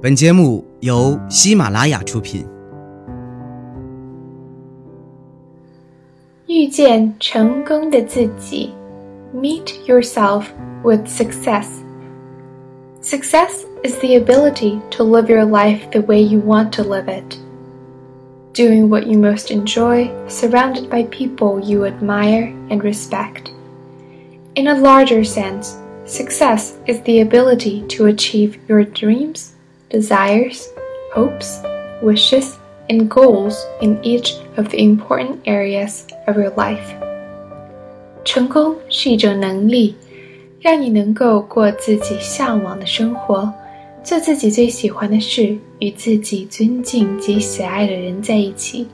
[0.00, 2.44] 本节目由喜马拉雅出品。
[6.46, 8.70] 遇见成功的自己，
[9.34, 10.46] Meet yourself
[10.82, 11.66] with success.
[13.00, 17.38] Success is the ability to live your life the way you want to live it.
[18.54, 23.50] Doing what you most enjoy, surrounded by people you admire and respect.
[24.54, 29.52] In a larger sense, success is the ability to achieve your dreams
[29.89, 30.65] desires,
[31.13, 31.61] hopes,
[32.01, 32.53] wishes,
[32.89, 36.95] and goals in each of the important areas of your life.
[38.23, 39.95] 成功是一种能力，
[40.59, 43.51] 让你能够过自己向往的生活，
[44.03, 48.87] 做自己最喜欢的事，与自己尊敬及喜爱的人在一起。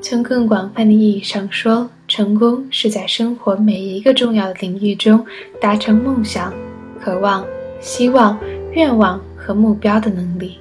[0.00, 5.24] 从更广泛的意义上说，成功是在生活每一个重要的领域中
[5.60, 6.52] 达成梦想、
[7.00, 7.46] 渴望、
[7.80, 8.38] 希望、
[8.72, 9.20] 愿望。
[9.41, 10.59] 和目标的能力。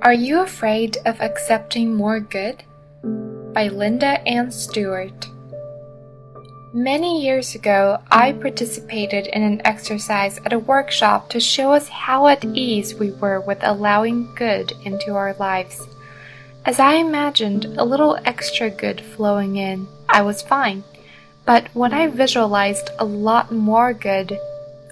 [0.00, 2.62] Are you afraid of accepting more good?
[3.52, 5.28] By Linda Ann Stewart.
[6.72, 12.26] Many years ago, I participated in an exercise at a workshop to show us how
[12.28, 15.86] at ease we were with allowing good into our lives.
[16.65, 20.85] As I imagined a little extra good flowing in, I was fine.
[21.45, 24.39] But when I visualized a lot more good,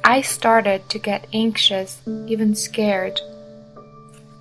[0.04, 3.22] I started to get anxious, even scared.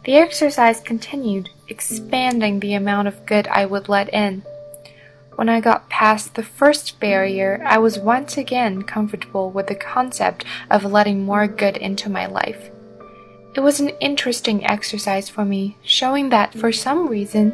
[0.04, 4.42] The exercise continued, expanding the amount of good I would let in.
[5.36, 10.44] When I got past the first barrier, I was once again comfortable with the concept
[10.68, 12.70] of letting more good into my life.
[13.52, 17.52] It was an interesting exercise for me, showing that for some reason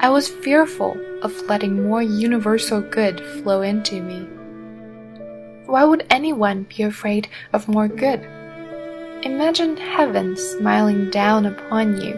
[0.00, 4.26] I was fearful of letting more universal good flow into me.
[5.66, 8.20] Why would anyone be afraid of more good?
[9.22, 12.14] Imagine heaven smiling down upon you,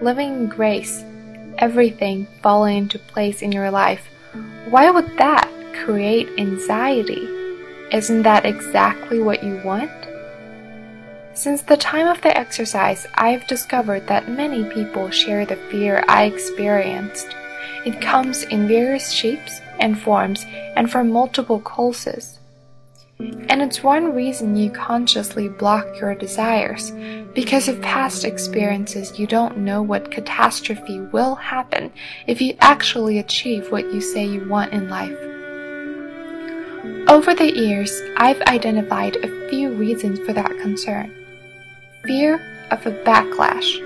[0.00, 1.04] living in grace,
[1.58, 4.08] everything falling into place in your life.
[4.68, 5.50] Why would that
[5.84, 7.28] create anxiety?
[7.90, 9.90] Isn't that exactly what you want?
[11.36, 16.02] Since the time of the exercise, I have discovered that many people share the fear
[16.08, 17.26] I experienced.
[17.84, 22.38] It comes in various shapes and forms and from multiple causes.
[23.18, 26.90] And it's one reason you consciously block your desires.
[27.34, 31.92] Because of past experiences, you don't know what catastrophe will happen
[32.26, 35.18] if you actually achieve what you say you want in life.
[37.10, 41.25] Over the years, I've identified a few reasons for that concern
[42.06, 42.34] fear
[42.70, 43.82] of a backlash.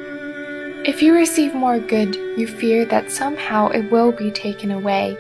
[0.87, 5.17] If you receive more good, you fear that somehow it will be taken away.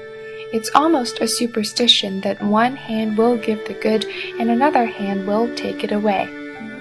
[0.52, 4.04] It's almost a superstition that one hand will give the good
[4.38, 6.28] and another hand will take it away.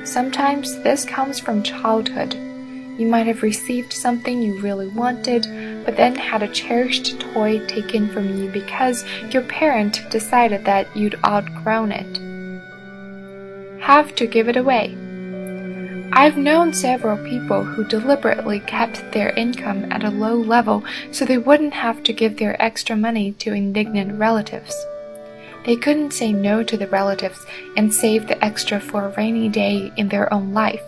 [0.03, 2.33] Sometimes this comes from childhood.
[2.33, 5.43] You might have received something you really wanted,
[5.85, 11.19] but then had a cherished toy taken from you because your parent decided that you'd
[11.23, 12.17] outgrown it.
[13.81, 14.97] Have to give it away.
[16.19, 21.37] I've known several people who deliberately kept their income at a low level so they
[21.37, 24.75] wouldn't have to give their extra money to indignant relatives.
[25.63, 27.45] They couldn't say no to the relatives
[27.77, 30.83] and save the extra for a rainy day in their own life.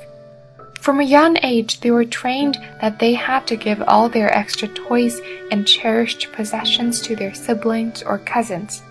[0.81, 4.67] From a young age, they were trained that they had to give all their extra
[4.67, 8.81] toys and cherished possessions to their siblings or cousins.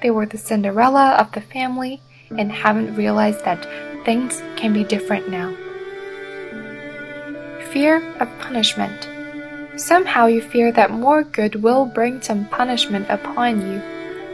[0.00, 2.00] They were the Cinderella of the family
[2.30, 3.68] and haven't realized that
[4.06, 5.54] things can be different now.
[7.76, 9.06] Fear of punishment.
[9.78, 13.82] Somehow you fear that more good will bring some punishment upon you.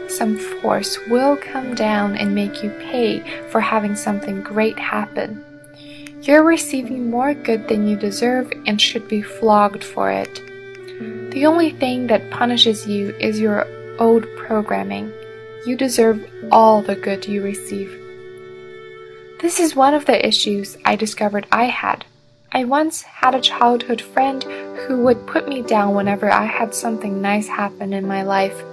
[0.09, 5.43] Some force will come down and make you pay for having something great happen.
[6.21, 10.35] You're receiving more good than you deserve and should be flogged for it.
[11.31, 13.67] The only thing that punishes you is your
[13.99, 15.11] old programming.
[15.65, 17.91] You deserve all the good you receive.
[19.41, 22.05] This is one of the issues I discovered I had.
[22.55, 27.19] I once had a childhood friend who would put me down whenever I had something
[27.19, 28.63] nice happen in my life.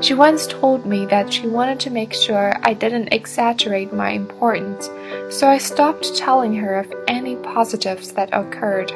[0.00, 4.88] She once told me that she wanted to make sure I didn't exaggerate my importance,
[5.28, 8.94] so I stopped telling her of any positives that occurred.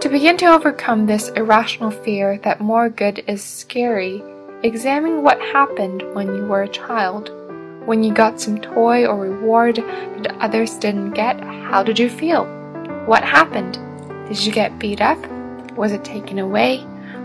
[0.00, 4.20] To begin to overcome this irrational fear that more good is scary,
[4.64, 7.30] examine what happened when you were a child.
[7.86, 12.57] When you got some toy or reward that others didn't get, how did you feel?
[13.08, 13.78] What happened?
[14.28, 15.18] Did you get beat up?
[15.78, 16.84] Was it taken away?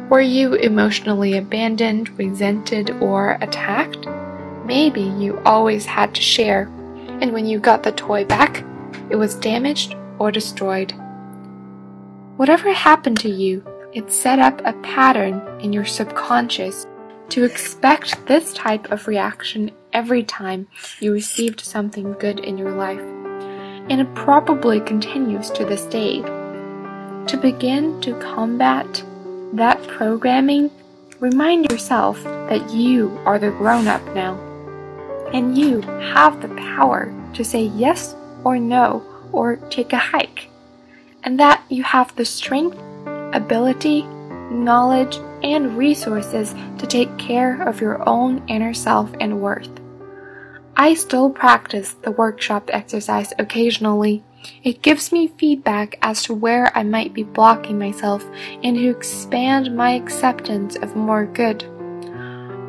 [0.10, 4.08] Were you emotionally abandoned, resented, or attacked?
[4.64, 6.72] Maybe you always had to share,
[7.20, 8.64] and when you got the toy back,
[9.10, 10.94] it was damaged or destroyed.
[12.38, 16.88] Whatever happened to you, it set up a pattern in your subconscious
[17.28, 20.66] to expect this type of reaction every time
[21.02, 23.23] you received something good in your life.
[23.90, 26.22] And it probably continues to this day.
[26.22, 29.04] To begin to combat
[29.54, 30.72] that programming,
[31.20, 34.36] remind yourself that you are the grown up now.
[35.34, 40.50] And you have the power to say yes or no or take a hike.
[41.24, 42.78] And that you have the strength,
[43.34, 44.04] ability,
[44.52, 49.70] knowledge, and resources to take care of your own inner self and worth.
[50.76, 54.24] I still practice the workshop exercise occasionally.
[54.64, 58.26] It gives me feedback as to where I might be blocking myself
[58.64, 61.64] and to expand my acceptance of more good.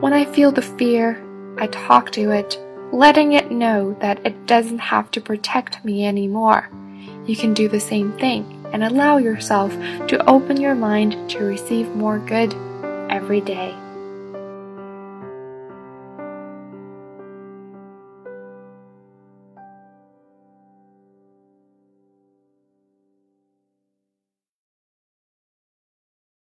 [0.00, 1.24] When I feel the fear,
[1.58, 2.58] I talk to it,
[2.92, 6.68] letting it know that it doesn't have to protect me anymore.
[7.26, 9.72] You can do the same thing and allow yourself
[10.08, 12.54] to open your mind to receive more good
[13.08, 13.74] every day.